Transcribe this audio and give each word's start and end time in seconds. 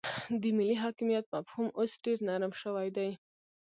د 0.41 0.43
ملي 0.57 0.75
حاکمیت 0.83 1.25
مفهوم 1.35 1.67
اوس 1.79 1.91
ډیر 2.03 2.17
نرم 2.27 2.51
شوی 2.61 2.87
دی 2.97 3.09